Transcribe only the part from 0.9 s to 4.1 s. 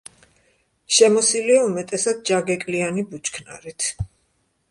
შემოსილია უმეტესად ჯაგეკლიანი ბუჩქნარით.